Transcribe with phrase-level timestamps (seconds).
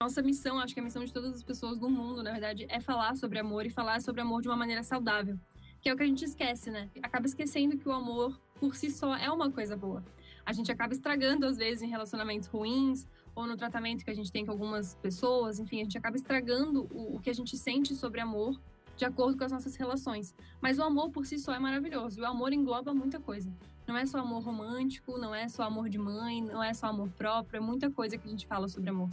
[0.00, 2.78] nossa missão, acho que a missão de todas as pessoas do mundo, na verdade, é
[2.78, 5.36] falar sobre amor e falar sobre amor de uma maneira saudável.
[5.80, 6.88] Que é o que a gente esquece, né?
[7.02, 10.04] Acaba esquecendo que o amor por si só é uma coisa boa.
[10.46, 14.30] A gente acaba estragando, às vezes, em relacionamentos ruins ou no tratamento que a gente
[14.30, 15.58] tem com algumas pessoas.
[15.58, 18.56] Enfim, a gente acaba estragando o, o que a gente sente sobre amor
[18.96, 20.32] de acordo com as nossas relações.
[20.60, 22.20] Mas o amor por si só é maravilhoso.
[22.20, 23.52] E o amor engloba muita coisa.
[23.88, 27.08] Não é só amor romântico, não é só amor de mãe, não é só amor
[27.16, 29.08] próprio, é muita coisa que a gente fala sobre amor.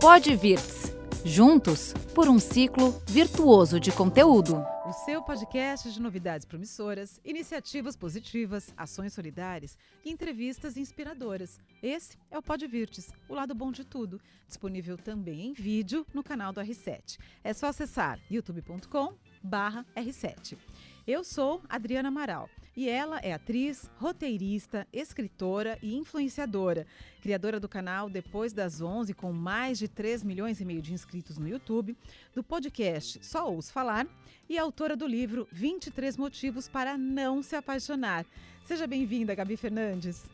[0.00, 0.94] Pode Virts.
[1.24, 4.62] Juntos por um ciclo virtuoso de conteúdo.
[4.86, 11.58] O seu podcast de novidades promissoras, iniciativas positivas, ações solidárias e entrevistas inspiradoras.
[11.82, 16.52] Esse é o Podvirtes, o lado bom de tudo, disponível também em vídeo no canal
[16.52, 17.18] do R7.
[17.42, 20.56] É só acessar youtube.com/r7.
[21.06, 26.84] Eu sou Adriana Amaral e ela é atriz, roteirista, escritora e influenciadora,
[27.22, 31.38] criadora do canal Depois das 11 com mais de 3 milhões e meio de inscritos
[31.38, 31.96] no YouTube,
[32.34, 34.04] do podcast Só Ouço Falar
[34.48, 38.26] e autora do livro 23 motivos para não se apaixonar.
[38.64, 40.24] Seja bem-vinda, Gabi Fernandes.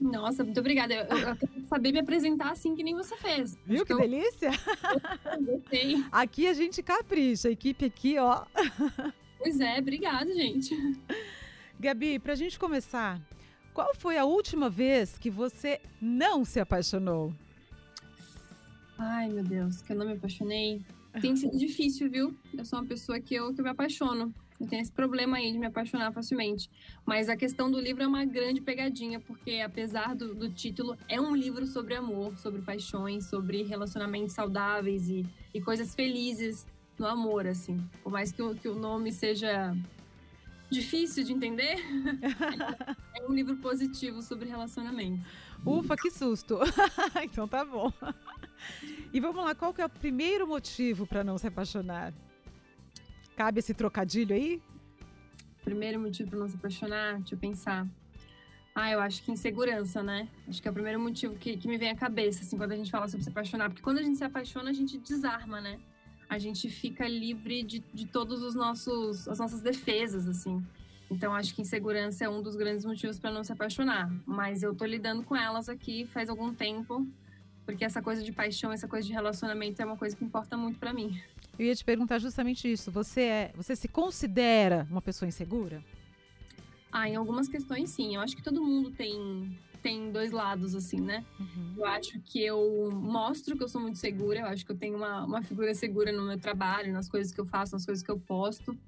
[0.00, 0.94] Nossa, muito obrigada.
[0.94, 3.58] Eu, eu, quero saber me apresentar assim que nem você fez.
[3.66, 3.98] Viu Acho que, eu...
[3.98, 4.50] delícia?
[5.42, 6.04] Gostei.
[6.12, 8.44] Aqui a gente capricha, a equipe aqui, ó.
[9.42, 10.72] Pois é, obrigada, gente.
[11.80, 13.20] Gabi, para a gente começar,
[13.74, 17.34] qual foi a última vez que você não se apaixonou?
[18.96, 20.80] Ai, meu Deus, que eu não me apaixonei.
[21.20, 22.36] Tem sido difícil, viu?
[22.56, 24.32] Eu sou uma pessoa que eu, que eu me apaixono.
[24.60, 26.70] Eu tenho esse problema aí de me apaixonar facilmente.
[27.04, 31.20] Mas a questão do livro é uma grande pegadinha, porque apesar do, do título, é
[31.20, 36.64] um livro sobre amor, sobre paixões, sobre relacionamentos saudáveis e, e coisas felizes
[36.98, 37.82] no amor, assim.
[38.02, 39.76] Por mais que o, que o nome seja
[40.70, 41.76] difícil de entender,
[43.14, 45.24] é um livro positivo sobre relacionamento.
[45.64, 46.58] Ufa, que susto!
[47.22, 47.92] então tá bom.
[49.12, 52.12] E vamos lá, qual que é o primeiro motivo para não se apaixonar?
[53.36, 54.62] Cabe esse trocadilho aí?
[55.62, 57.86] Primeiro motivo para não se apaixonar, deixa eu pensar.
[58.74, 60.28] Ah, eu acho que insegurança, né?
[60.48, 62.76] Acho que é o primeiro motivo que, que me vem à cabeça, assim, quando a
[62.76, 63.68] gente fala sobre se apaixonar.
[63.68, 65.78] Porque quando a gente se apaixona, a gente desarma, né?
[66.32, 70.64] A gente fica livre de, de todos os nossos as nossas defesas assim.
[71.10, 74.10] Então acho que insegurança é um dos grandes motivos para não se apaixonar.
[74.26, 77.06] Mas eu tô lidando com elas aqui faz algum tempo
[77.66, 80.78] porque essa coisa de paixão essa coisa de relacionamento é uma coisa que importa muito
[80.78, 81.20] para mim.
[81.58, 82.90] Eu ia te perguntar justamente isso.
[82.90, 85.84] Você é você se considera uma pessoa insegura?
[86.90, 88.14] Ah em algumas questões sim.
[88.14, 91.24] Eu acho que todo mundo tem tem dois lados, assim, né?
[91.38, 91.74] Uhum.
[91.76, 94.96] Eu acho que eu mostro que eu sou muito segura, eu acho que eu tenho
[94.96, 98.10] uma, uma figura segura no meu trabalho, nas coisas que eu faço, nas coisas que
[98.10, 98.78] eu posto.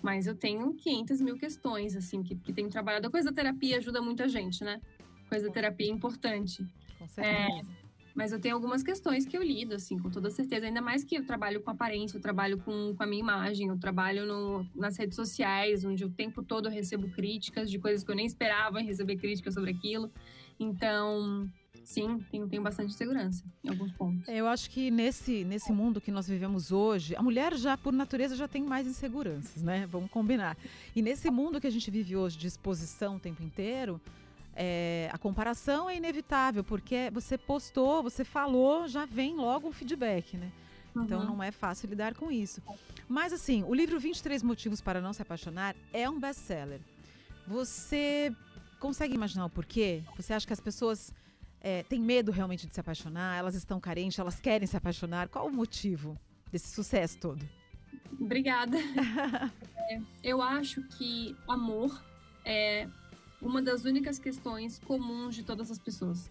[0.00, 3.08] Mas eu tenho 500 mil questões, assim, que, que tenho trabalhado.
[3.08, 4.80] A coisa da terapia ajuda muita gente, né?
[5.26, 6.66] A coisa da terapia é importante.
[6.98, 7.36] Com certeza.
[7.36, 7.62] É,
[8.14, 10.66] mas eu tenho algumas questões que eu lido, assim, com toda certeza.
[10.66, 13.78] Ainda mais que eu trabalho com aparência, eu trabalho com, com a minha imagem, eu
[13.78, 18.10] trabalho no, nas redes sociais, onde o tempo todo eu recebo críticas de coisas que
[18.10, 20.12] eu nem esperava receber críticas sobre aquilo.
[20.58, 21.48] Então,
[21.84, 24.28] sim, tenho, tenho bastante segurança em alguns pontos.
[24.28, 27.92] É, eu acho que nesse, nesse mundo que nós vivemos hoje, a mulher já, por
[27.92, 29.86] natureza, já tem mais inseguranças, né?
[29.86, 30.56] Vamos combinar.
[30.94, 34.00] E nesse mundo que a gente vive hoje de exposição o tempo inteiro,
[34.56, 40.36] é, a comparação é inevitável, porque você postou, você falou, já vem logo um feedback,
[40.36, 40.50] né?
[40.96, 41.26] Então uhum.
[41.26, 42.62] não é fácil lidar com isso.
[43.08, 46.80] Mas assim, o livro 23 Motivos para Não Se Apaixonar é um best-seller.
[47.48, 48.34] Você
[48.84, 50.02] consegue imaginar o porquê?
[50.14, 51.10] Você acha que as pessoas
[51.58, 53.38] é, têm medo realmente de se apaixonar?
[53.38, 54.18] Elas estão carentes?
[54.18, 55.26] Elas querem se apaixonar?
[55.30, 56.20] Qual o motivo
[56.52, 57.42] desse sucesso todo?
[58.20, 58.76] Obrigada.
[59.88, 61.98] é, eu acho que amor
[62.44, 62.86] é
[63.40, 66.30] uma das únicas questões comuns de todas as pessoas.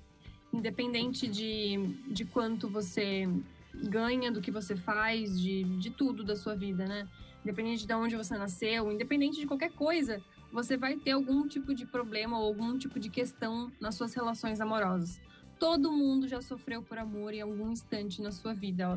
[0.54, 1.78] Independente de,
[2.08, 3.28] de quanto você
[3.74, 7.08] ganha, do que você faz, de, de tudo da sua vida, né?
[7.44, 10.22] Independente de onde você nasceu, independente de qualquer coisa,
[10.54, 14.62] você vai ter algum tipo de problema ou algum tipo de questão nas suas relações
[14.62, 15.20] amorosas.
[15.60, 18.96] Todo mundo já sofreu por amor em algum instante na sua vida,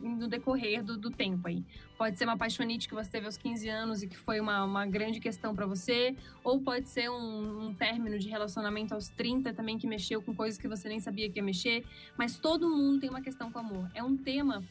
[0.00, 1.64] no decorrer do, do tempo aí.
[1.98, 4.86] Pode ser uma paixonite que você teve aos 15 anos e que foi uma, uma
[4.86, 9.78] grande questão para você, ou pode ser um, um término de relacionamento aos 30 também
[9.78, 11.84] que mexeu com coisas que você nem sabia que ia mexer.
[12.16, 13.90] Mas todo mundo tem uma questão com amor.
[13.92, 14.62] É um tema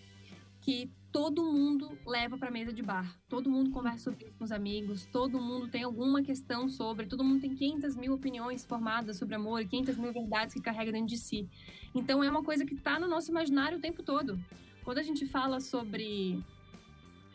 [0.65, 3.15] que todo mundo leva para mesa de bar.
[3.29, 7.23] Todo mundo conversa sobre isso com os amigos, todo mundo tem alguma questão sobre, todo
[7.23, 11.07] mundo tem 500 mil opiniões formadas sobre amor e 500 mil verdades que carrega dentro
[11.07, 11.47] de si.
[11.93, 14.39] Então é uma coisa que está no nosso imaginário o tempo todo.
[14.83, 16.43] Quando a gente fala sobre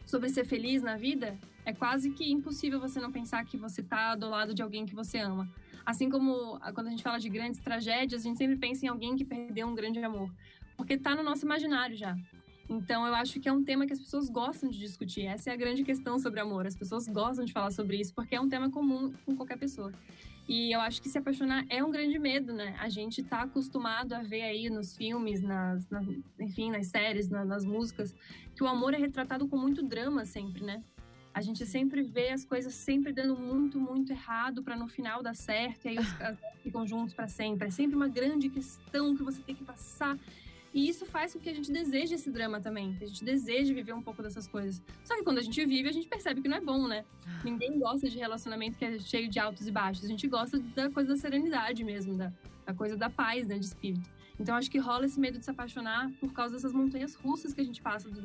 [0.04, 4.16] sobre ser feliz na vida, é quase que impossível você não pensar que você está
[4.16, 5.48] do lado de alguém que você ama.
[5.86, 9.14] Assim como quando a gente fala de grandes tragédias, a gente sempre pensa em alguém
[9.14, 10.28] que perdeu um grande amor
[10.80, 12.16] porque tá no nosso imaginário já.
[12.70, 15.26] Então, eu acho que é um tema que as pessoas gostam de discutir.
[15.26, 16.68] Essa é a grande questão sobre amor.
[16.68, 19.92] As pessoas gostam de falar sobre isso porque é um tema comum com qualquer pessoa.
[20.48, 22.76] E eu acho que se apaixonar é um grande medo, né?
[22.78, 26.06] A gente tá acostumado a ver aí nos filmes, nas, nas
[26.38, 28.14] enfim, nas séries, nas, nas músicas,
[28.54, 30.80] que o amor é retratado com muito drama sempre, né?
[31.34, 35.34] A gente sempre vê as coisas sempre dando muito, muito errado para no final dar
[35.34, 37.66] certo e aí os casais ficam juntos para sempre.
[37.66, 40.16] É sempre uma grande questão que você tem que passar.
[40.72, 43.74] E isso faz com que a gente deseje esse drama também, que a gente deseje
[43.74, 44.80] viver um pouco dessas coisas.
[45.04, 47.04] Só que quando a gente vive, a gente percebe que não é bom, né?
[47.26, 47.40] Ah.
[47.44, 50.04] Ninguém gosta de relacionamento que é cheio de altos e baixos.
[50.04, 52.32] A gente gosta da coisa da serenidade mesmo, da,
[52.64, 54.08] da coisa da paz, né, de espírito.
[54.38, 57.60] Então acho que rola esse medo de se apaixonar por causa dessas montanhas russas que
[57.60, 58.20] a gente passa de,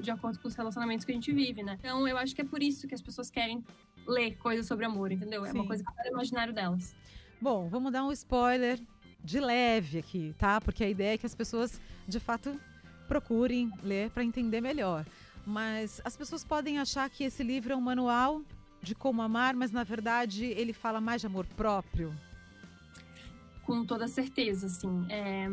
[0.00, 1.76] de acordo com os relacionamentos que a gente vive, né?
[1.78, 3.62] Então eu acho que é por isso que as pessoas querem
[4.06, 5.44] ler coisas sobre amor, entendeu?
[5.44, 5.58] É Sim.
[5.58, 6.96] uma coisa que está no imaginário delas.
[7.38, 8.80] Bom, vamos dar um spoiler
[9.24, 10.60] de leve aqui, tá?
[10.60, 12.58] Porque a ideia é que as pessoas, de fato,
[13.06, 15.04] procurem ler para entender melhor.
[15.46, 18.42] Mas as pessoas podem achar que esse livro é um manual
[18.80, 22.14] de como amar, mas na verdade ele fala mais de amor próprio.
[23.64, 25.06] Com toda certeza, sim.
[25.08, 25.48] É...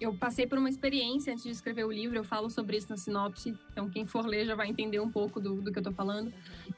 [0.00, 2.96] Eu passei por uma experiência antes de escrever o livro, eu falo sobre isso na
[2.96, 5.92] sinopse, então quem for ler já vai entender um pouco do, do que eu estou
[5.92, 6.32] falando.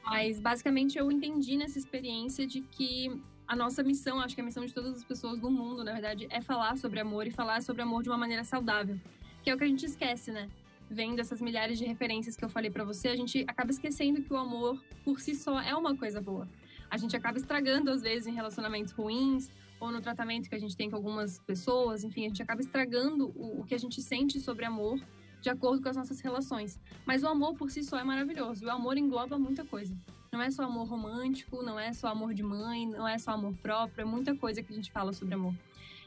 [0.05, 4.65] Mas basicamente eu entendi nessa experiência de que a nossa missão, acho que a missão
[4.65, 7.83] de todas as pessoas do mundo, na verdade, é falar sobre amor e falar sobre
[7.83, 8.99] amor de uma maneira saudável,
[9.43, 10.49] que é o que a gente esquece, né?
[10.91, 14.33] Vendo essas milhares de referências que eu falei para você, a gente acaba esquecendo que
[14.33, 16.49] o amor por si só é uma coisa boa.
[16.91, 19.51] A gente acaba estragando às vezes em relacionamentos ruins
[19.81, 23.33] ou no tratamento que a gente tem com algumas pessoas, enfim, a gente acaba estragando
[23.35, 24.99] o, o que a gente sente sobre amor
[25.45, 26.81] de acordo com as nossas relações.
[27.05, 28.65] Mas o amor por si só é maravilhoso.
[28.65, 29.95] O amor engloba muita coisa.
[30.35, 33.55] Não é só amor romântico, não é só amor de mãe, não é só amor
[33.63, 35.55] próprio, é muita coisa que a gente fala sobre amor.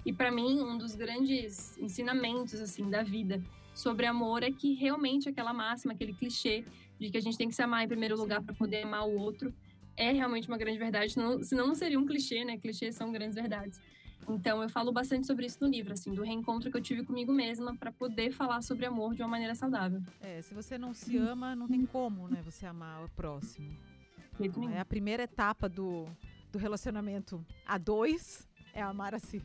[0.05, 3.41] E para mim, um dos grandes ensinamentos assim da vida
[3.73, 6.65] sobre amor é que realmente aquela máxima, aquele clichê
[6.99, 9.17] de que a gente tem que se amar em primeiro lugar para poder amar o
[9.17, 9.53] outro,
[9.95, 12.57] é realmente uma grande verdade, senão, senão não seria um clichê, né?
[12.57, 13.79] Clichês são grandes verdades.
[14.27, 17.31] Então eu falo bastante sobre isso no livro, assim, do reencontro que eu tive comigo
[17.31, 20.01] mesma para poder falar sobre amor de uma maneira saudável.
[20.19, 23.87] É, se você não se ama, não tem como, né, você amar o próximo.
[24.73, 26.05] É a primeira etapa do,
[26.51, 29.41] do relacionamento a dois, é amar a si.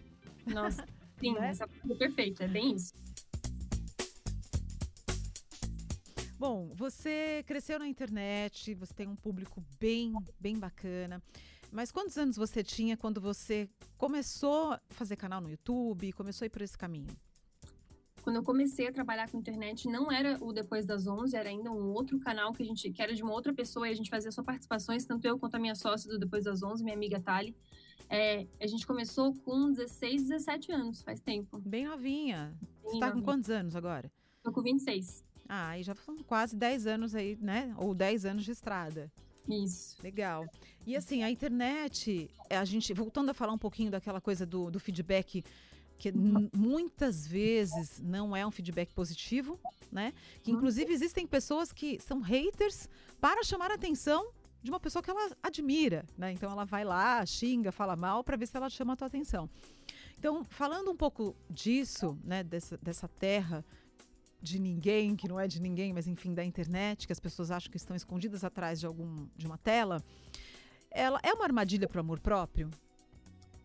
[0.47, 0.87] Nossa,
[1.19, 1.49] sim, né?
[1.49, 2.93] essa é perfeita, é bem isso.
[6.39, 11.23] Bom, você cresceu na internet, você tem um público bem, bem bacana.
[11.71, 16.47] Mas quantos anos você tinha quando você começou a fazer canal no YouTube, começou a
[16.47, 17.17] ir por esse caminho?
[18.23, 21.73] Quando eu comecei a trabalhar com internet, não era o Depois das 11, era ainda
[21.73, 24.09] um outro canal que a gente, que era de uma outra pessoa e a gente
[24.09, 27.21] fazia só participações, tanto eu quanto a minha sócia do Depois das 11, minha amiga
[27.21, 27.55] Tali.
[28.09, 31.59] É, a gente começou com 16, 17 anos, faz tempo.
[31.61, 32.55] Bem novinha.
[32.61, 33.13] Bem Você tá novinha.
[33.13, 34.11] com quantos anos agora?
[34.43, 35.25] Tô com 26.
[35.49, 37.75] Ah, aí já são quase 10 anos aí, né?
[37.77, 39.11] Ou 10 anos de estrada.
[39.49, 40.01] Isso.
[40.01, 40.47] Legal.
[40.87, 44.79] E assim, a internet, a gente, voltando a falar um pouquinho daquela coisa do, do
[44.79, 45.43] feedback
[45.99, 46.13] que
[46.53, 49.59] muitas vezes não é um feedback positivo,
[49.91, 50.13] né?
[50.43, 50.57] Que uhum.
[50.59, 52.89] inclusive existem pessoas que são haters
[53.21, 56.33] para chamar a atenção de uma pessoa que ela admira, né?
[56.33, 59.51] Então ela vai lá, xinga, fala mal para ver se ela chama a tua atenção.
[60.19, 63.65] Então, falando um pouco disso, né, dessa, dessa terra
[64.41, 67.71] de ninguém, que não é de ninguém, mas enfim, da internet, que as pessoas acham
[67.71, 70.03] que estão escondidas atrás de algum de uma tela,
[70.91, 72.71] ela é uma armadilha para o amor próprio?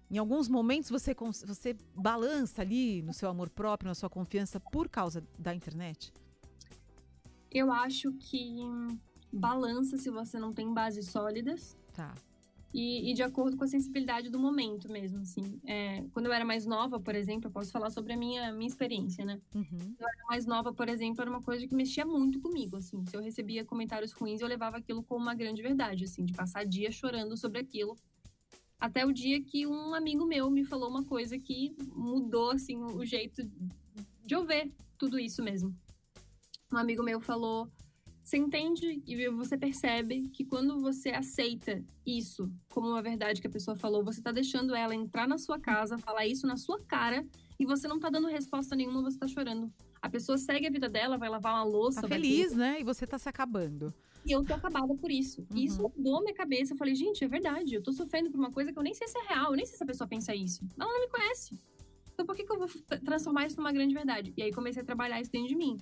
[0.10, 1.14] Em alguns momentos você,
[1.46, 6.14] você balança ali no seu amor próprio, na sua confiança por causa da internet?
[7.52, 8.58] Eu acho que
[9.32, 11.78] balança se você não tem bases sólidas.
[11.94, 12.14] Tá.
[12.74, 15.60] E, e, de acordo com a sensibilidade do momento mesmo, assim.
[15.66, 18.68] É, quando eu era mais nova, por exemplo, eu posso falar sobre a minha, minha
[18.68, 19.42] experiência, né?
[19.56, 19.66] Uhum.
[19.70, 23.04] Quando eu era mais nova, por exemplo, era uma coisa que mexia muito comigo, assim.
[23.06, 26.66] Se eu recebia comentários ruins, eu levava aquilo como uma grande verdade, assim, de passar
[26.66, 27.98] dias chorando sobre aquilo
[28.80, 33.06] até o dia que um amigo meu me falou uma coisa que mudou, assim, o
[33.06, 33.44] jeito
[34.26, 35.76] de eu ver tudo isso mesmo.
[36.72, 37.70] Um amigo meu falou:
[38.24, 43.50] você entende e você percebe que quando você aceita isso como uma verdade que a
[43.50, 47.26] pessoa falou, você tá deixando ela entrar na sua casa, falar isso na sua cara
[47.58, 49.72] e você não tá dando resposta nenhuma, você tá chorando.
[50.02, 52.02] A pessoa segue a vida dela, vai lavar uma louça.
[52.02, 52.82] Tá feliz, né?
[52.82, 53.94] E você tá se acabando.
[54.28, 55.42] E eu tô acabada por isso.
[55.42, 55.58] Uhum.
[55.58, 56.74] E isso mudou minha cabeça.
[56.74, 57.76] Eu falei, gente, é verdade.
[57.76, 59.52] Eu tô sofrendo por uma coisa que eu nem sei se é real.
[59.52, 60.66] Eu nem sei se a pessoa pensa isso.
[60.78, 61.58] Ela não me conhece.
[62.14, 62.68] Então por que, que eu vou
[63.06, 64.34] transformar isso numa grande verdade?
[64.36, 65.78] E aí comecei a trabalhar isso dentro de mim.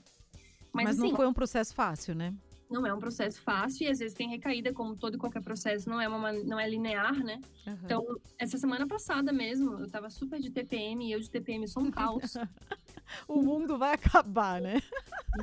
[0.71, 2.35] Mas, Mas assim, não foi um processo fácil, né?
[2.69, 5.87] Não é um processo fácil e às vezes tem recaída, como todo e qualquer processo,
[5.87, 7.39] não é, uma, não é linear, né?
[7.67, 7.77] Uhum.
[7.83, 8.03] Então,
[8.39, 11.91] essa semana passada mesmo, eu tava super de TPM e eu de TPM sou um
[11.91, 12.33] caos.
[13.27, 14.81] o mundo vai acabar, né?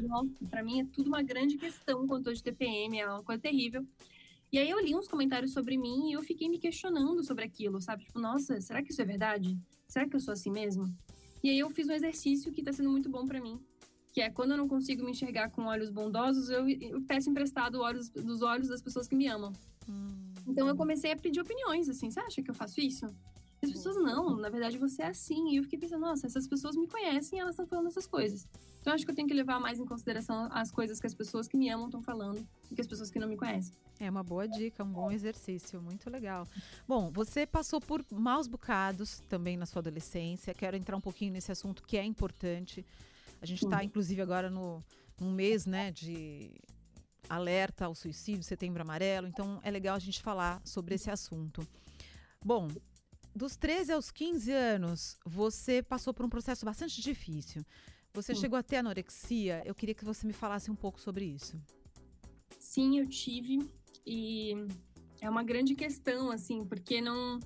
[0.03, 3.41] Nossa, pra mim é tudo uma grande questão quando eu de TPM, é uma coisa
[3.41, 3.87] terrível.
[4.53, 7.81] E aí eu li uns comentários sobre mim e eu fiquei me questionando sobre aquilo,
[7.81, 8.05] sabe?
[8.05, 9.59] Tipo, nossa, será que isso é verdade?
[9.89, 10.95] Será que eu sou assim mesmo?
[11.43, 13.59] E aí eu fiz um exercício que tá sendo muito bom para mim,
[14.13, 17.81] que é quando eu não consigo me enxergar com olhos bondosos, eu, eu peço emprestado
[17.81, 19.53] olhos dos olhos das pessoas que me amam.
[19.89, 20.33] Hum.
[20.47, 23.07] Então eu comecei a pedir opiniões, assim, você acha que eu faço isso?
[23.63, 25.53] E as pessoas, não, na verdade você é assim.
[25.53, 28.47] E eu fiquei pensando, nossa, essas pessoas me conhecem e elas estão falando essas coisas.
[28.81, 31.47] Então acho que eu tenho que levar mais em consideração as coisas que as pessoas
[31.47, 33.73] que me amam estão falando do que as pessoas que não me conhecem.
[34.01, 36.45] É uma boa dica, um bom exercício, muito legal.
[36.89, 40.53] Bom, você passou por maus bocados também na sua adolescência.
[40.53, 42.85] Quero entrar um pouquinho nesse assunto que é importante.
[43.43, 44.85] A gente está, inclusive, agora no,
[45.21, 46.55] num mês né, de
[47.29, 51.67] alerta ao suicídio, setembro amarelo, então é legal a gente falar sobre esse assunto.
[52.45, 52.69] Bom,
[53.35, 57.65] dos 13 aos 15 anos, você passou por um processo bastante difícil.
[58.15, 58.43] Você Sim.
[58.43, 59.61] chegou até anorexia.
[59.65, 61.61] Eu queria que você me falasse um pouco sobre isso.
[62.61, 63.59] Sim, eu tive.
[64.07, 64.55] E
[65.21, 67.41] é uma grande questão, assim, porque não,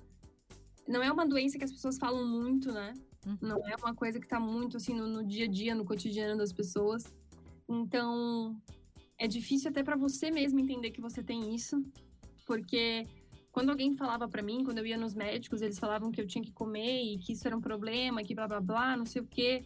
[0.87, 2.93] não é uma doença que as pessoas falam muito, né?
[3.26, 3.37] Uhum.
[3.40, 6.38] Não é uma coisa que está muito assim no, no, dia a dia, no cotidiano
[6.38, 7.02] das pessoas.
[7.68, 8.56] Então,
[9.18, 11.85] é difícil até para você mesmo entender que você tem isso,
[12.47, 13.04] porque
[13.50, 16.45] quando alguém falava para mim, quando eu ia nos médicos, eles falavam que eu tinha
[16.45, 19.26] que comer e que isso era um problema, que blá blá blá, não sei o
[19.26, 19.64] quê.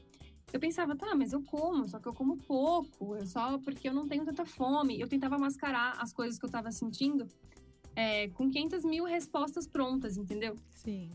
[0.52, 3.92] Eu pensava, tá, mas eu como, só que eu como pouco, é só porque eu
[3.92, 4.98] não tenho tanta fome.
[4.98, 7.26] Eu tentava mascarar as coisas que eu tava sentindo
[7.94, 10.56] é, com 500 mil respostas prontas, entendeu?
[10.70, 11.10] Sim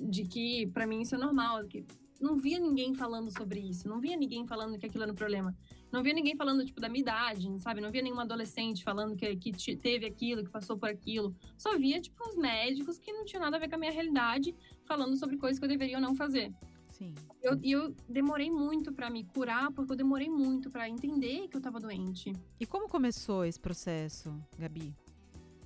[0.00, 1.84] de que para mim isso é normal, que
[2.20, 5.54] não via ninguém falando sobre isso, não via ninguém falando que aquilo era um problema.
[5.90, 7.80] Não via ninguém falando, tipo, da minha idade, sabe?
[7.80, 11.36] Não via nenhum adolescente falando que, que teve aquilo, que passou por aquilo.
[11.58, 14.54] Só via, tipo, os médicos que não tinham nada a ver com a minha realidade,
[14.86, 16.50] falando sobre coisas que eu deveria ou não fazer.
[16.92, 17.14] Sim.
[17.42, 21.56] E eu, eu, demorei muito para me curar, porque eu demorei muito para entender que
[21.56, 22.32] eu tava doente.
[22.58, 24.94] E como começou esse processo, Gabi?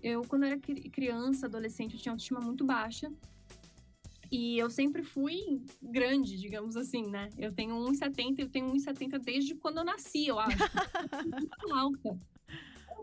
[0.02, 3.12] Eu, quando era criança, adolescente, eu tinha autoestima muito baixa.
[4.30, 7.28] E eu sempre fui grande, digamos assim, né?
[7.38, 10.58] Eu tenho 1,70, eu tenho 1,70 desde quando eu nasci, eu acho.
[11.24, 12.20] muito alta.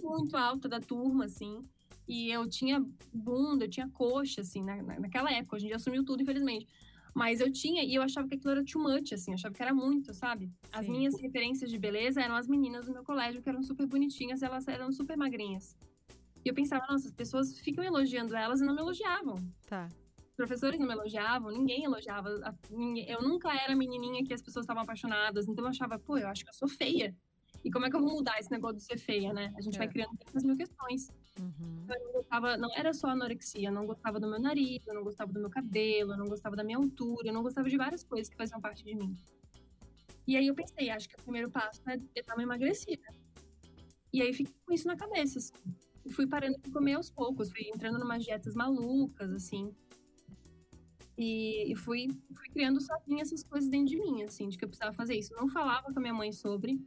[0.01, 1.63] Muito alta da turma, assim.
[2.07, 5.55] E eu tinha bunda, eu tinha coxa, assim, na, naquela época.
[5.55, 6.67] Hoje em dia sumiu tudo, infelizmente.
[7.13, 9.61] Mas eu tinha, e eu achava que aquilo era too much, assim, eu achava que
[9.61, 10.51] era muito, sabe?
[10.71, 10.91] As Sim.
[10.91, 14.67] minhas referências de beleza eram as meninas do meu colégio, que eram super bonitinhas, elas
[14.67, 15.77] eram super magrinhas.
[16.43, 19.35] E eu pensava, nossa, as pessoas ficam elogiando elas e não me elogiavam.
[19.67, 19.87] Tá
[20.35, 22.29] professores não me elogiavam, ninguém elogiava.
[23.07, 26.43] Eu nunca era menininha que as pessoas estavam apaixonadas, então eu achava, pô, eu acho
[26.43, 27.15] que eu sou feia.
[27.63, 29.53] E como é que eu vou mudar esse negócio de ser feia, né?
[29.55, 29.77] A gente é.
[29.77, 31.09] vai criando muitas mil questões.
[31.39, 31.85] Uhum.
[31.87, 35.03] Eu não gostava, não era só anorexia, eu não gostava do meu nariz, eu não
[35.03, 38.03] gostava do meu cabelo, eu não gostava da minha altura, eu não gostava de várias
[38.03, 39.15] coisas que faziam parte de mim.
[40.27, 42.99] E aí eu pensei, acho que o primeiro passo é tentar me emagrecer.
[44.11, 45.53] E aí fiquei com isso na cabeça, assim.
[46.05, 49.73] E fui parando de comer aos poucos, fui entrando em umas dietas malucas, assim.
[51.17, 54.69] E, e fui, fui criando sozinha essas coisas dentro de mim, assim, de que eu
[54.69, 55.33] precisava fazer isso.
[55.35, 56.79] Não falava com a minha mãe sobre,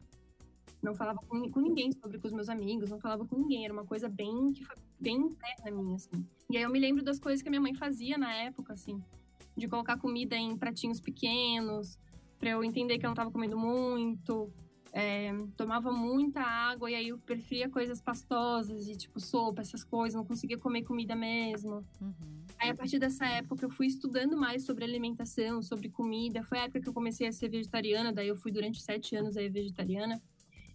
[0.83, 3.65] não falava com, com, ninguém sobre, com os meus amigos, não falava com ninguém.
[3.65, 6.27] Era uma coisa bem, que foi bem interna minha, assim.
[6.51, 9.01] E aí eu me lembro das coisas que a minha mãe fazia na época, assim,
[9.57, 11.99] de colocar comida em pratinhos pequenos,
[12.39, 14.51] para eu entender que eu não estava comendo muito.
[14.99, 20.15] É, tomava muita água e aí eu preferia coisas pastosas, de tipo sopa, essas coisas,
[20.15, 21.85] não conseguia comer comida mesmo.
[22.01, 22.15] Uhum.
[22.59, 26.43] Aí, a partir dessa época, eu fui estudando mais sobre alimentação, sobre comida.
[26.43, 29.37] Foi a época que eu comecei a ser vegetariana, daí eu fui durante sete anos
[29.37, 30.19] aí vegetariana.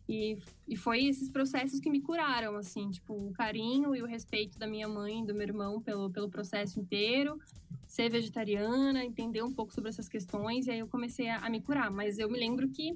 [0.07, 0.37] E,
[0.67, 4.67] e foi esses processos que me curaram, assim, tipo, o carinho e o respeito da
[4.67, 7.39] minha mãe e do meu irmão pelo, pelo processo inteiro,
[7.87, 11.59] ser vegetariana, entender um pouco sobre essas questões, e aí eu comecei a, a me
[11.59, 11.89] curar.
[11.89, 12.95] Mas eu me lembro que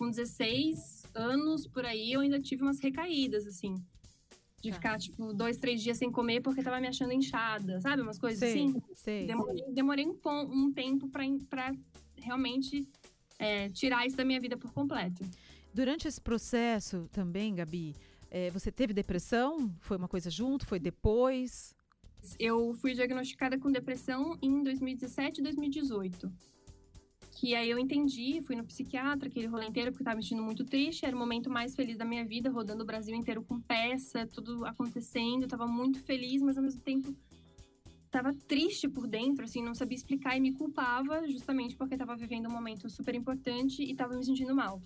[0.00, 3.74] com 16 anos por aí eu ainda tive umas recaídas, assim.
[4.62, 4.76] De tá.
[4.76, 8.00] ficar, tipo, dois, três dias sem comer porque tava me achando inchada, sabe?
[8.00, 8.82] Umas coisas sei, assim.
[8.94, 11.74] Sei, demorei, demorei um, um tempo pra, pra
[12.16, 12.88] realmente
[13.38, 15.22] é, tirar isso da minha vida por completo.
[15.72, 17.94] Durante esse processo também, Gabi,
[18.30, 19.70] é, você teve depressão?
[19.80, 20.64] Foi uma coisa junto?
[20.66, 21.76] Foi depois?
[22.38, 26.32] Eu fui diagnosticada com depressão em 2017 e 2018
[27.40, 30.42] que aí eu entendi, fui no psiquiatra, aquele rolê inteiro, porque eu tava me sentindo
[30.42, 33.58] muito triste, era o momento mais feliz da minha vida, rodando o Brasil inteiro com
[33.58, 37.16] peça, tudo acontecendo, eu tava muito feliz, mas ao mesmo tempo
[38.10, 42.46] tava triste por dentro, assim, não sabia explicar e me culpava justamente porque tava vivendo
[42.46, 44.78] um momento super importante e tava me sentindo mal.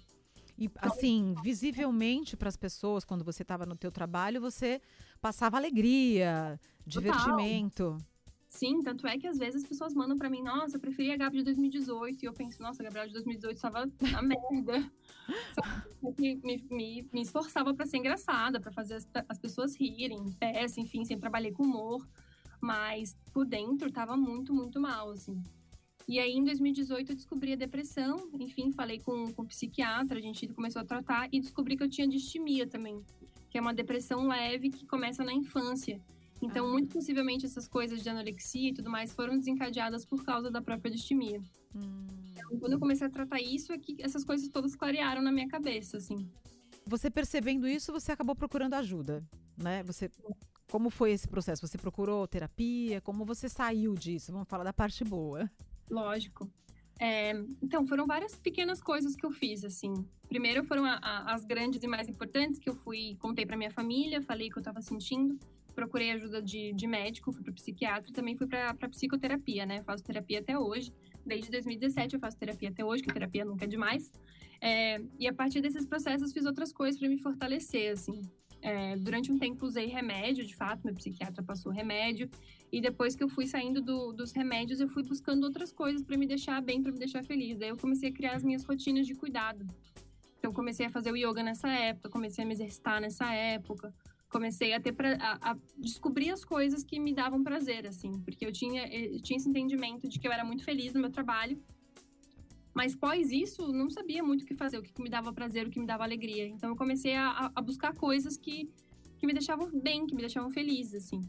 [0.57, 4.81] E assim, visivelmente para as pessoas, quando você estava no teu trabalho, você
[5.21, 7.99] passava alegria, divertimento.
[8.55, 11.17] Sim, tanto é que às vezes as pessoas mandam para mim, nossa, eu preferi a
[11.17, 12.23] Gabi de 2018.
[12.23, 14.93] E eu penso, nossa, a Gabriela de 2018 estava na merda.
[16.17, 21.05] me, me, me esforçava para ser engraçada, para fazer as, as, pessoas rirem, peça, enfim,
[21.05, 22.07] sempre trabalhei com humor.
[22.61, 25.43] Mas por dentro tava muito, muito mal, assim.
[26.07, 28.31] E aí, em 2018, eu descobri a depressão.
[28.39, 31.91] Enfim, falei com, com um psiquiatra, a gente começou a tratar e descobri que eu
[31.91, 33.03] tinha distimia também,
[33.51, 36.01] que é uma depressão leve que começa na infância.
[36.43, 40.61] Então, muito possivelmente, essas coisas de anorexia e tudo mais foram desencadeadas por causa da
[40.61, 41.41] própria distimia.
[41.75, 42.07] Hum.
[42.33, 45.49] Então, quando eu comecei a tratar isso, é que essas coisas todas clarearam na minha
[45.49, 46.29] cabeça, assim.
[46.87, 49.25] Você percebendo isso, você acabou procurando ajuda,
[49.57, 49.83] né?
[49.85, 50.11] Você
[50.71, 51.67] como foi esse processo?
[51.67, 53.01] Você procurou terapia?
[53.01, 54.33] Como você saiu disso?
[54.33, 55.49] Vamos falar da parte boa.
[55.89, 56.51] Lógico.
[56.99, 59.93] É, então, foram várias pequenas coisas que eu fiz, assim.
[60.29, 63.71] Primeiro foram a, a, as grandes e mais importantes, que eu fui, contei para minha
[63.71, 65.39] família, falei o que eu estava sentindo
[65.75, 69.83] procurei ajuda de, de médico, fui para psiquiatra e também fui para psicoterapia, né?
[69.83, 70.93] Faço terapia até hoje.
[71.27, 74.11] Desde 2017 eu faço terapia até hoje, que terapia nunca é demais.
[74.61, 78.23] É, e a partir desses processos fiz outras coisas para me fortalecer, assim.
[78.63, 82.31] É, durante um tempo usei remédio, de fato, meu psiquiatra passou remédio.
[82.73, 86.17] E depois que eu fui saindo do, dos remédios, eu fui buscando outras coisas para
[86.17, 87.59] me deixar bem, para me deixar feliz.
[87.59, 89.67] Daí eu comecei a criar as minhas rotinas de cuidado.
[90.39, 93.95] Então comecei a fazer o yoga nessa época, comecei a me exercitar nessa época
[94.35, 98.45] comecei a ter pra, a, a, descobrir as coisas que me davam prazer, assim, porque
[98.45, 101.57] eu tinha, eu tinha esse entendimento de que eu era muito feliz no meu trabalho,
[102.75, 105.71] mas pós isso, não sabia muito o que fazer, o que me dava prazer, o
[105.71, 106.49] que me dava alegria.
[106.49, 108.69] Então eu comecei a, a buscar coisas que,
[109.19, 111.21] que me deixavam bem, que me deixavam feliz, assim.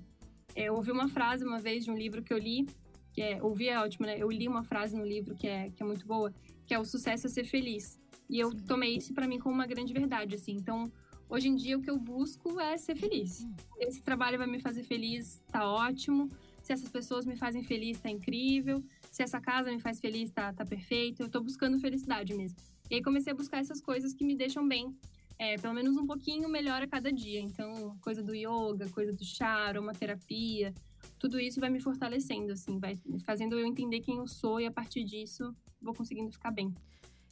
[0.55, 2.65] É, eu ouvi uma frase uma vez de um livro que eu li,
[3.13, 4.17] que é, ouvi é ótimo, né?
[4.17, 6.33] Eu li uma frase no livro que é, que é muito boa,
[6.65, 7.99] que é o sucesso é ser feliz.
[8.27, 10.53] E eu tomei isso para mim como uma grande verdade, assim.
[10.53, 10.91] Então,
[11.27, 13.47] Hoje em dia, o que eu busco é ser feliz.
[13.79, 16.29] Esse trabalho vai me fazer feliz, tá ótimo.
[16.61, 18.83] Se essas pessoas me fazem feliz, tá incrível.
[19.11, 21.23] Se essa casa me faz feliz, tá, tá perfeito.
[21.23, 22.57] Eu tô buscando felicidade mesmo.
[22.89, 24.95] E aí comecei a buscar essas coisas que me deixam bem,
[25.39, 27.41] é, pelo menos um pouquinho melhor a cada dia.
[27.41, 30.73] Então, coisa do yoga, coisa do chá, uma terapia,
[31.17, 34.71] tudo isso vai me fortalecendo, assim, vai fazendo eu entender quem eu sou e a
[34.71, 36.73] partir disso vou conseguindo ficar bem.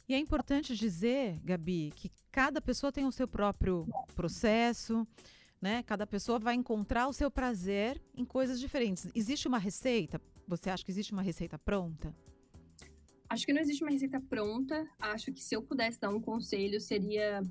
[0.08, 5.06] E é importante dizer, Gabi, que cada pessoa tem o seu próprio processo,
[5.60, 5.82] né?
[5.82, 9.10] Cada pessoa vai encontrar o seu prazer em coisas diferentes.
[9.14, 10.20] Existe uma receita?
[10.46, 12.14] Você acha que existe uma receita pronta?
[13.30, 14.86] Acho que não existe uma receita pronta.
[14.98, 17.42] Acho que se eu pudesse dar um conselho seria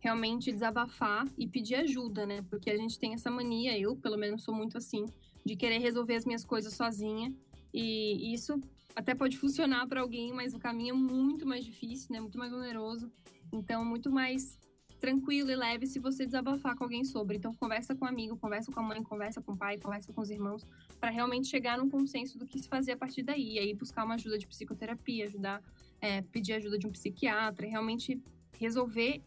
[0.00, 2.42] realmente desabafar e pedir ajuda, né?
[2.50, 5.06] Porque a gente tem essa mania, eu pelo menos sou muito assim,
[5.46, 7.32] de querer resolver as minhas coisas sozinha.
[7.72, 8.60] E isso
[8.94, 12.20] até pode funcionar para alguém, mas o caminho é muito mais difícil, né?
[12.20, 13.10] Muito mais oneroso.
[13.52, 14.56] Então, muito mais
[15.00, 17.36] tranquilo e leve se você desabafar com alguém sobre.
[17.36, 20.20] Então, conversa com um amigo, conversa com a mãe, conversa com o pai, conversa com
[20.20, 20.64] os irmãos,
[21.00, 23.54] para realmente chegar num consenso do que se fazer a partir daí.
[23.54, 25.62] E aí, buscar uma ajuda de psicoterapia, ajudar,
[26.00, 28.22] é, pedir ajuda de um psiquiatra, realmente
[28.58, 29.20] resolver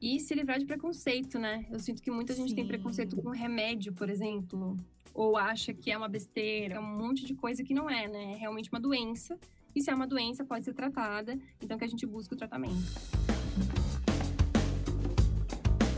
[0.00, 1.66] e se livrar de preconceito, né?
[1.70, 2.56] Eu sinto que muita gente Sim.
[2.56, 4.76] tem preconceito com remédio, por exemplo
[5.14, 8.32] ou acha que é uma besteira, um monte de coisa que não é, né?
[8.32, 9.38] É realmente uma doença.
[9.74, 12.74] E se é uma doença, pode ser tratada, então que a gente busca o tratamento.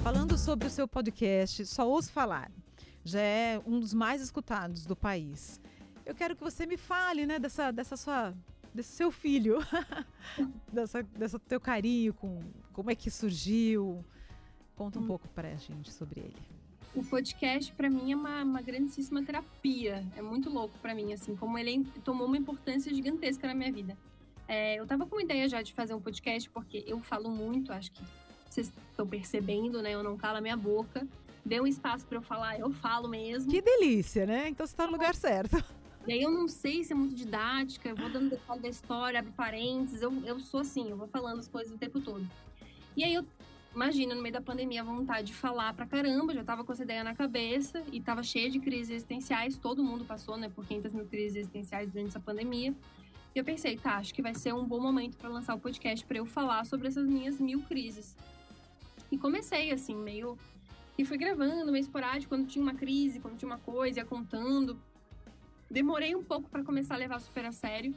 [0.03, 2.51] Falando sobre o seu podcast, só ouço falar.
[3.05, 5.61] Já é um dos mais escutados do país.
[6.07, 8.35] Eu quero que você me fale, né, dessa, dessa sua
[8.73, 9.59] desse seu filho,
[10.73, 12.41] dessa, dessa teu carinho com
[12.73, 14.05] como é que surgiu.
[14.75, 15.07] Conta um hum.
[15.07, 16.64] pouco para a gente sobre ele
[16.95, 20.05] o podcast para mim é uma, uma grandíssima terapia.
[20.17, 23.97] É muito louco para mim, assim, como ele tomou uma importância gigantesca na minha vida.
[24.47, 27.73] É, eu tava com uma ideia já de fazer um podcast, porque eu falo muito,
[27.73, 28.03] acho que
[28.49, 29.93] vocês estão percebendo, né?
[29.93, 31.07] Eu não calo a minha boca.
[31.45, 33.51] Dê um espaço para eu falar, eu falo mesmo.
[33.51, 34.49] Que delícia, né?
[34.49, 35.63] Então você tá no lugar certo.
[36.07, 39.21] E aí eu não sei se é muito didática, eu vou dando detalhe da história,
[39.21, 42.29] abro parênteses, eu, eu sou assim, eu vou falando as coisas o tempo todo.
[42.95, 43.25] E aí eu
[43.75, 46.83] imagina, no meio da pandemia, a vontade de falar pra caramba, já tava com essa
[46.83, 50.93] ideia na cabeça e tava cheia de crises existenciais, todo mundo passou, né, por 500
[50.93, 52.75] mil crises existenciais durante essa pandemia.
[53.35, 56.07] E eu pensei, tá, acho que vai ser um bom momento para lançar o podcast
[56.07, 58.17] para eu falar sobre essas minhas mil crises.
[59.11, 60.39] E comecei, assim, meio.
[60.97, 64.79] E fui gravando, meio esporádico, quando tinha uma crise, quando tinha uma coisa, ia contando.
[65.69, 67.93] Demorei um pouco para começar a levar super a sério.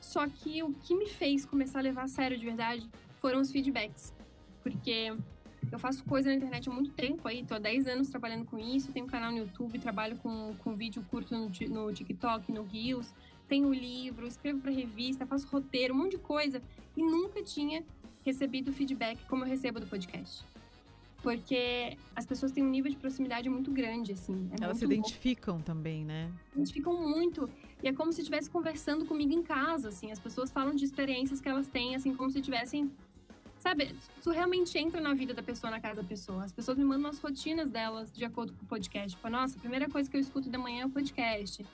[0.00, 2.88] Só que o que me fez começar a levar a sério de verdade
[3.20, 4.12] foram os feedbacks
[4.62, 5.14] porque
[5.70, 8.58] eu faço coisa na internet há muito tempo aí, tô há 10 anos trabalhando com
[8.58, 12.62] isso, tenho um canal no YouTube, trabalho com, com vídeo curto no, no TikTok, no
[12.62, 13.14] Reels,
[13.48, 16.62] tenho livro, escrevo para revista, faço roteiro, um monte de coisa,
[16.96, 17.84] e nunca tinha
[18.24, 20.44] recebido feedback como eu recebo do podcast.
[21.22, 24.50] Porque as pessoas têm um nível de proximidade muito grande, assim.
[24.58, 25.62] É Elas se identificam bom.
[25.62, 26.32] também, né?
[26.50, 27.48] Se identificam muito.
[27.80, 30.10] E é como se estivesse conversando comigo em casa, assim.
[30.10, 32.90] As pessoas falam de experiências que elas têm, assim, como se estivessem
[33.62, 36.42] Sabe, tu realmente entra na vida da pessoa, na casa da pessoa.
[36.42, 39.14] As pessoas me mandam as rotinas delas de acordo com o podcast.
[39.14, 41.64] Tipo, nossa, a primeira coisa que eu escuto de manhã é o podcast.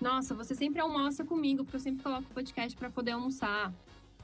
[0.00, 3.72] Nossa, você sempre almoça comigo, porque eu sempre coloco o podcast para poder almoçar.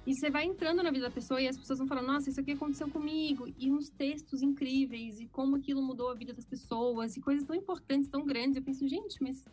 [0.05, 2.41] E você vai entrando na vida da pessoa e as pessoas vão falando, nossa, isso
[2.41, 3.47] aqui aconteceu comigo.
[3.57, 7.55] E uns textos incríveis, e como aquilo mudou a vida das pessoas, e coisas tão
[7.55, 8.57] importantes, tão grandes.
[8.57, 9.45] Eu penso, gente, mas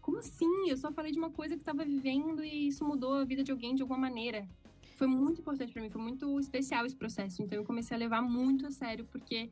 [0.00, 0.68] como assim?
[0.68, 3.52] Eu só falei de uma coisa que estava vivendo e isso mudou a vida de
[3.52, 4.44] alguém de alguma maneira
[5.00, 7.42] foi muito importante para mim, foi muito especial esse processo.
[7.42, 9.48] Então eu comecei a levar muito a sério, porque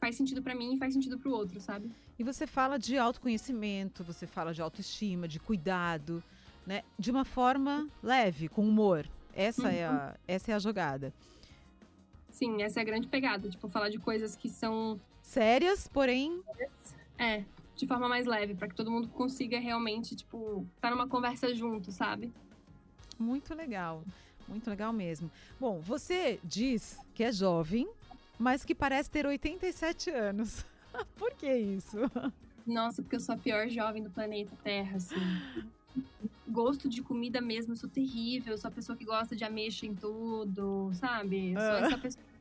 [0.00, 1.90] faz sentido para mim e faz sentido para o outro, sabe?
[2.16, 6.22] E você fala de autoconhecimento, você fala de autoestima, de cuidado,
[6.64, 6.84] né?
[6.96, 9.04] De uma forma leve, com humor.
[9.34, 9.68] Essa, uhum.
[9.68, 10.20] é, a, uhum.
[10.28, 11.12] essa é a jogada.
[12.30, 13.50] Sim, essa é a grande pegada.
[13.50, 15.00] Tipo, falar de coisas que são.
[15.20, 16.44] Sérias, porém.
[17.18, 17.42] É,
[17.74, 21.52] de forma mais leve, para que todo mundo consiga realmente, tipo, estar tá numa conversa
[21.52, 22.32] junto, sabe?
[23.18, 24.04] Muito legal.
[24.48, 25.30] Muito legal mesmo.
[25.58, 27.88] Bom, você diz que é jovem,
[28.38, 30.64] mas que parece ter 87 anos.
[31.16, 31.98] Por que isso?
[32.66, 35.16] Nossa, porque eu sou a pior jovem do planeta Terra, assim.
[36.48, 38.52] Gosto de comida mesmo, eu sou terrível.
[38.52, 41.52] Eu sou a pessoa que gosta de ameixa em tudo, sabe?
[41.52, 41.80] Eu sou ah.
[41.80, 42.24] essa pessoa.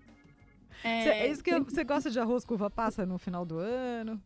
[0.84, 4.20] É, é isso que você gosta de arroz com uva passa no final do ano?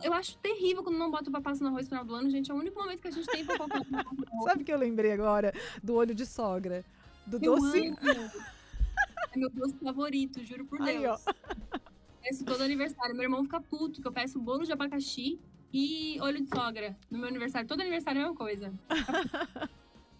[0.00, 2.52] Eu acho terrível quando não bota uva passa no arroz no final do ano, gente.
[2.52, 3.82] É o único momento que a gente tem pra colocar
[4.44, 5.52] Sabe que eu lembrei agora
[5.82, 6.84] do olho de sogra?
[7.28, 7.94] Do eu doce.
[9.32, 10.88] é meu doce favorito, juro por Deus.
[10.88, 11.18] Aí, ó.
[12.22, 13.14] Peço todo aniversário.
[13.14, 15.38] Meu irmão fica puto, que eu peço bolo de abacaxi
[15.72, 17.68] e olho de sogra no meu aniversário.
[17.68, 18.72] Todo aniversário é a mesma coisa.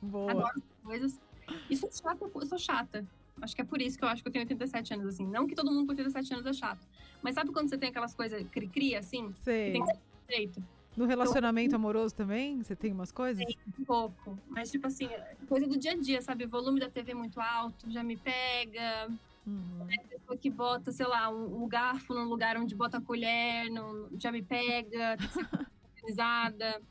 [0.00, 0.30] Boa.
[0.30, 1.20] Adoro coisas.
[1.68, 3.06] E sou chata, eu sou chata.
[3.40, 5.26] Acho que é por isso que eu acho que eu tenho 87 anos, assim.
[5.26, 6.86] Não que todo mundo com 87 anos é chato.
[7.22, 9.32] Mas sabe quando você tem aquelas coisas cri-cri, assim?
[9.42, 9.66] Sei.
[9.66, 10.62] Que tem que ser jeito?
[10.98, 12.58] No relacionamento amoroso também?
[12.58, 13.44] Você tem umas coisas?
[13.44, 14.36] Tem, um pouco.
[14.48, 15.08] Mas, tipo assim,
[15.48, 16.44] coisa do dia a dia, sabe?
[16.44, 19.08] O volume da TV muito alto já me pega.
[19.46, 19.84] Uhum.
[19.86, 19.94] Né?
[20.10, 24.08] Pessoa que bota, sei lá, um, um, garfo num lugar onde bota a colher, não,
[24.18, 25.48] já me pega, tem que ser
[25.96, 26.82] organizada.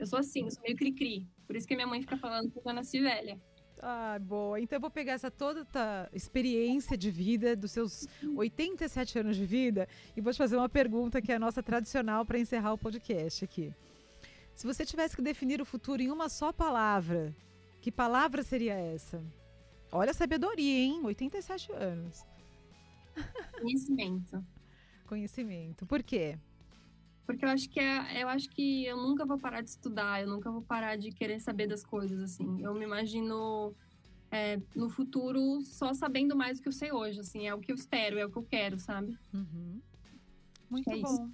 [0.00, 1.24] Eu sou assim, eu sou meio cri-cri.
[1.46, 3.40] Por isso que minha mãe fica falando que eu nasci velha.
[3.80, 4.60] Ah, boa.
[4.60, 9.44] Então eu vou pegar essa toda a experiência de vida dos seus 87 anos de
[9.44, 12.78] vida e vou te fazer uma pergunta que é a nossa tradicional para encerrar o
[12.78, 13.72] podcast aqui.
[14.54, 17.34] Se você tivesse que definir o futuro em uma só palavra,
[17.80, 19.22] que palavra seria essa?
[19.90, 21.00] Olha a sabedoria, hein?
[21.04, 22.24] 87 anos.
[23.60, 24.44] Conhecimento.
[25.06, 25.86] Conhecimento.
[25.86, 26.38] Por quê?
[27.26, 30.28] Porque eu acho que é, eu acho que eu nunca vou parar de estudar, eu
[30.28, 32.62] nunca vou parar de querer saber das coisas, assim.
[32.62, 33.74] Eu me imagino
[34.30, 37.46] é, no futuro só sabendo mais do que eu sei hoje, assim.
[37.46, 39.18] É o que eu espero, é o que eu quero, sabe?
[39.32, 39.80] Uhum.
[40.68, 41.12] Muito é bom.
[41.12, 41.30] Isso.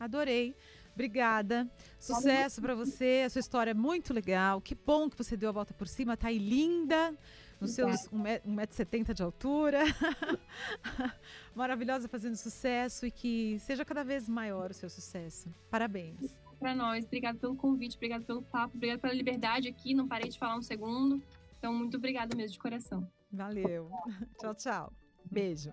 [0.00, 0.56] Adorei.
[0.94, 1.70] Obrigada.
[2.00, 3.22] Sucesso para você.
[3.24, 4.60] A sua história é muito legal.
[4.60, 6.16] Que bom que você deu a volta por cima.
[6.16, 7.16] Tá aí linda
[7.60, 9.84] nos seus 1,70m de altura.
[11.58, 15.52] Maravilhosa, fazendo sucesso e que seja cada vez maior o seu sucesso.
[15.68, 16.40] Parabéns.
[16.60, 19.92] Para nós, obrigada pelo convite, obrigada pelo papo, obrigada pela liberdade aqui.
[19.92, 21.20] Não parei de falar um segundo.
[21.58, 23.10] Então, muito obrigada mesmo de coração.
[23.32, 23.90] Valeu.
[24.38, 24.92] tchau, tchau.
[25.28, 25.72] Beijo.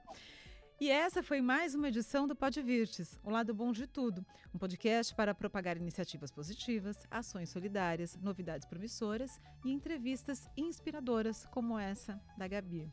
[0.82, 4.58] E essa foi mais uma edição do Pod Virtes, o lado bom de tudo, um
[4.58, 12.48] podcast para propagar iniciativas positivas, ações solidárias, novidades promissoras e entrevistas inspiradoras como essa da
[12.48, 12.92] Gabi.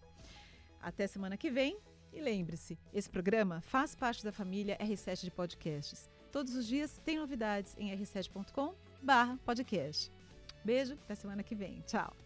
[0.78, 1.78] Até semana que vem
[2.12, 6.10] e lembre-se, esse programa faz parte da família R7 de podcasts.
[6.30, 10.12] Todos os dias tem novidades em r7.com/podcast.
[10.64, 11.82] Beijo, até semana que vem.
[11.86, 12.16] Tchau.